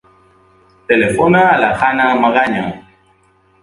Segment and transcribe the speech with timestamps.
[0.93, 2.69] Telefona a la Hannah Magaña.